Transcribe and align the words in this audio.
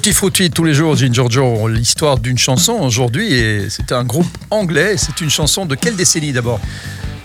Tutti 0.00 0.12
Frutti 0.12 0.48
tous 0.48 0.62
les 0.62 0.74
jours, 0.74 0.94
Ginger 0.94 1.24
Joe, 1.28 1.68
l'histoire 1.68 2.20
d'une 2.20 2.38
chanson 2.38 2.74
aujourd'hui, 2.74 3.32
et 3.34 3.68
c'est 3.68 3.90
un 3.90 4.04
groupe 4.04 4.28
anglais, 4.48 4.94
c'est 4.96 5.20
une 5.20 5.28
chanson 5.28 5.66
de 5.66 5.74
quelle 5.74 5.96
décennie 5.96 6.30
d'abord? 6.32 6.60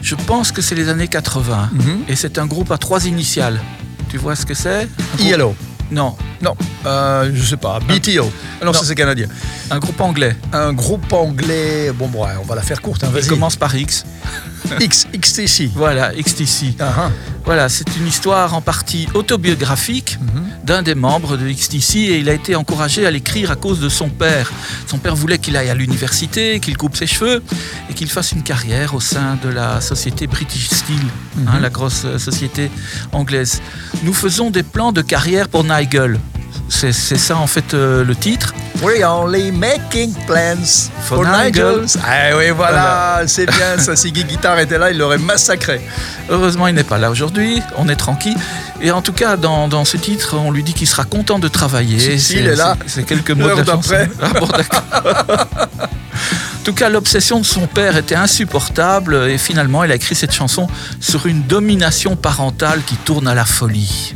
Je 0.01 0.15
pense 0.15 0.51
que 0.51 0.59
c'est 0.63 0.73
les 0.73 0.89
années 0.89 1.07
80, 1.07 1.69
Mhm. 1.71 2.05
et 2.07 2.15
c'est 2.15 2.39
un 2.39 2.47
groupe 2.47 2.71
à 2.71 2.79
trois 2.79 3.05
initiales. 3.05 3.61
Tu 4.09 4.17
vois 4.17 4.35
ce 4.35 4.43
que 4.47 4.55
c'est? 4.55 4.87
Yellow 5.19 5.55
Non, 5.91 6.15
Non, 6.41 6.55
euh, 6.87 7.29
je 7.31 7.43
sais 7.43 7.57
pas, 7.57 7.79
BTO. 7.79 8.31
Ah 8.59 8.65
non, 8.65 8.71
Non. 8.71 8.79
c'est 8.83 8.95
canadien. 8.95 9.27
un 9.69 9.77
groupe 9.77 10.01
anglais. 10.01 10.35
Un 10.51 10.73
groupe 10.73 11.13
anglais, 11.13 11.91
bon, 11.93 12.07
bon, 12.07 12.25
on 12.41 12.45
va 12.45 12.55
la 12.55 12.63
faire 12.63 12.81
courte, 12.81 13.03
hein, 13.03 13.11
Il 13.15 13.27
commence 13.27 13.55
par 13.55 13.75
X. 13.75 14.03
X, 14.79 15.05
XTC. 15.13 15.69
Voilà, 15.75 16.11
XTC. 16.15 16.73
Ah, 16.79 16.93
ah. 16.97 17.11
Voilà, 17.45 17.67
c'est 17.67 17.97
une 17.97 18.07
histoire 18.07 18.53
en 18.53 18.61
partie 18.61 19.07
autobiographique 19.13 20.17
Mhm. 20.21 20.43
d'un 20.63 20.81
des 20.81 20.95
membres 20.95 21.35
de 21.35 21.45
XTC 21.51 21.99
et 21.99 22.19
il 22.19 22.29
a 22.29 22.33
été 22.33 22.55
encouragé 22.55 23.05
à 23.05 23.11
l'écrire 23.11 23.51
à 23.51 23.55
cause 23.57 23.81
de 23.81 23.89
son 23.89 24.07
père. 24.09 24.49
Son 24.87 24.97
père 24.97 25.13
voulait 25.15 25.37
qu'il 25.39 25.57
aille 25.57 25.69
à 25.69 25.75
l'université, 25.75 26.61
qu'il 26.61 26.77
coupe 26.77 26.95
ses 26.95 27.05
cheveux 27.07 27.43
et 27.89 27.93
qu'il 27.93 28.09
fasse 28.09 28.31
une 28.31 28.43
carrière 28.43 28.95
au 28.95 29.01
sein 29.01 29.37
de 29.43 29.49
la 29.49 29.81
société 29.81 30.25
British 30.25 30.69
Steel, 30.69 31.01
hein, 31.47 31.55
Mhm. 31.55 31.61
la 31.61 31.69
grosse 31.69 32.03
euh, 32.05 32.17
société 32.17 32.71
anglaise. 33.11 33.61
Nous 34.03 34.13
faisons 34.13 34.49
des 34.49 34.63
plans 34.63 34.93
de 34.93 35.01
carrière 35.01 35.49
pour 35.49 35.65
Nigel. 35.65 36.19
C'est 36.69 36.93
c'est 36.93 37.17
ça 37.17 37.35
en 37.37 37.47
fait 37.47 37.73
euh, 37.73 38.05
le 38.05 38.15
titre. 38.15 38.53
We're 38.81 39.05
only 39.05 39.51
making 39.51 40.13
plans 40.25 40.89
for, 41.03 41.23
For 41.23 41.25
Nigel. 41.25 41.85
Ah 42.03 42.35
oui, 42.35 42.49
voilà, 42.55 43.21
c'est 43.27 43.45
bien 43.45 43.77
ça. 43.77 43.95
Si 43.95 44.11
Guy 44.11 44.25
Guitar 44.25 44.59
était 44.59 44.77
là, 44.77 44.91
il 44.91 44.97
l'aurait 44.97 45.17
massacré. 45.19 45.81
Heureusement, 46.29 46.67
il 46.67 46.75
n'est 46.75 46.83
pas 46.83 46.97
là 46.97 47.11
aujourd'hui, 47.11 47.61
on 47.77 47.87
est 47.87 47.95
tranquille. 47.95 48.37
Et 48.81 48.91
en 48.91 49.01
tout 49.01 49.13
cas, 49.13 49.37
dans, 49.37 49.67
dans 49.67 49.85
ce 49.85 49.97
titre, 49.97 50.35
on 50.37 50.51
lui 50.51 50.63
dit 50.63 50.73
qu'il 50.73 50.87
sera 50.87 51.05
content 51.05 51.39
de 51.39 51.47
travailler. 51.47 51.99
Si, 51.99 52.19
si, 52.19 52.37
il 52.39 52.47
est 52.47 52.55
là. 52.55 52.75
C'est 52.87 53.03
quelques 53.03 53.31
mots 53.31 53.55
de 53.55 53.61
d'après. 53.61 54.09
Ah 54.21 54.39
bon. 54.39 54.47
En 56.63 56.65
tout 56.65 56.73
cas, 56.73 56.87
l'obsession 56.87 57.41
de 57.41 57.45
son 57.45 57.67
père 57.67 57.97
était 57.97 58.15
insupportable 58.15 59.27
et 59.27 59.37
finalement, 59.37 59.83
il 59.83 59.91
a 59.91 59.95
écrit 59.95 60.15
cette 60.15 60.31
chanson 60.31 60.69
sur 61.01 61.25
une 61.25 61.41
domination 61.41 62.15
parentale 62.15 62.81
qui 62.87 62.95
tourne 62.95 63.27
à 63.27 63.35
la 63.35 63.43
folie. 63.43 64.15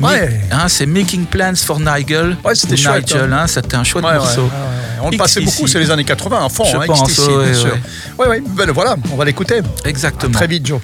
Ouais. 0.00 0.40
hein, 0.50 0.68
c'est 0.68 0.86
Making 0.86 1.26
Plans 1.26 1.54
for 1.56 1.78
Nigel. 1.80 2.36
Ouais, 2.44 2.54
c'était 2.54 2.74
ou 2.74 2.76
chouette, 2.76 3.06
Nigel, 3.06 3.32
hein, 3.32 3.46
c'était 3.46 3.76
un 3.76 3.84
chouette 3.84 4.04
Ouais, 4.04 4.14
morceau. 4.14 4.42
ouais. 4.42 4.48
On 5.02 5.10
le 5.10 5.16
passait 5.18 5.40
beaucoup, 5.40 5.66
c'est 5.66 5.78
les 5.78 5.90
années 5.90 6.04
80 6.04 6.46
à 6.46 6.48
fond, 6.48 6.64
Je 6.64 6.76
hein, 6.76 6.82
pense, 6.86 7.02
XTC, 7.10 7.28
bien 7.44 7.54
sûr. 7.54 7.76
Ouais, 8.18 8.26
ouais, 8.26 8.42
ben 8.46 8.70
voilà, 8.70 8.96
on 9.12 9.16
va 9.16 9.24
l'écouter. 9.24 9.60
Exactement. 9.84 10.32
Très 10.32 10.46
vite, 10.46 10.66
Joe. 10.66 10.80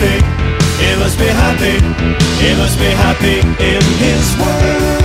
Happy, 0.00 0.84
he 0.84 0.96
must 0.96 1.18
be 1.18 1.26
happy, 1.26 1.76
he 2.42 2.54
must 2.56 2.78
be 2.78 2.86
happy 2.86 3.40
in 3.62 3.82
his 3.98 4.36
world. 4.38 4.99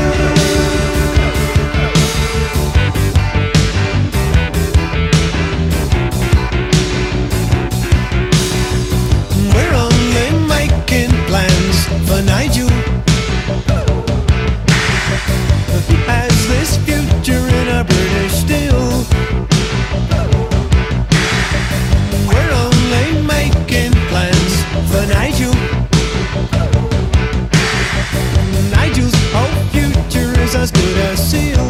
Nigel's 29.35 29.72
future 29.72 30.40
is 30.41 30.56
as 30.56 30.72
good 30.72 30.97
as 30.97 31.19
seal. 31.31 31.68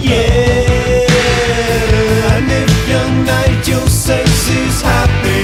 Yeah, 0.00 1.04
and 2.32 2.50
if 2.50 2.88
young 2.88 3.24
Nigel 3.24 3.86
says 3.88 4.48
he's 4.48 4.80
happy, 4.80 5.40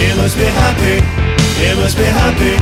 he 0.00 0.08
must 0.20 0.36
be 0.36 0.44
happy. 0.44 0.98
He 1.60 1.74
must 1.80 1.96
be 1.96 2.04
happy. 2.04 2.56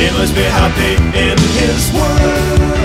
He 0.00 0.10
must 0.16 0.34
be 0.34 0.42
happy 0.42 0.92
in 1.18 1.38
his 1.58 1.92
world. 1.92 2.79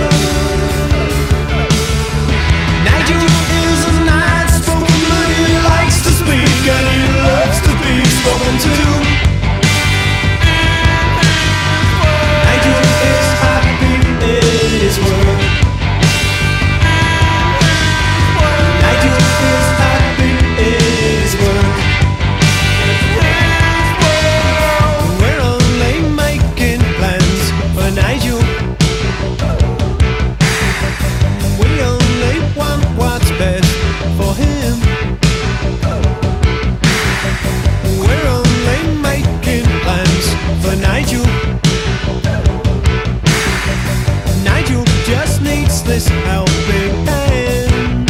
Nigel. 44.44 44.84
Just 45.06 45.42
needs 45.42 45.84
this 45.84 46.08
helping 46.08 47.06
hand. 47.06 48.10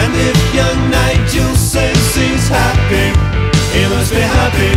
And 0.00 0.12
if 0.14 0.54
young 0.54 0.90
Nigel 0.90 1.54
says 1.56 2.14
he's 2.14 2.48
happy, 2.48 3.08
he 3.72 3.88
must 3.88 4.12
be 4.12 4.20
happy. 4.20 4.74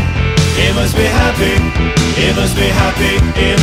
He 0.55 0.71
must 0.73 0.95
be 0.95 1.03
happy. 1.03 1.55
He 2.15 2.31
must 2.33 2.55
be 2.55 2.67
happy 2.67 3.15
in 3.41 3.59